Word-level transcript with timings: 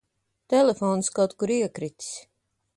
Telefons 0.53 1.11
kaut 1.19 1.37
kur 1.43 1.55
iekritis. 1.59 2.11